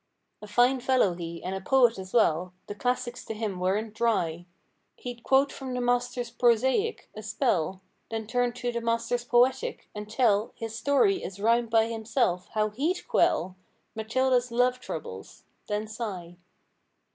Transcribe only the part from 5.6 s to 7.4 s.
the masters prosaic—a